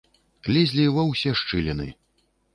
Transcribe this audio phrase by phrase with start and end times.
[0.55, 1.89] Лезлі ва ўсе шчыліны.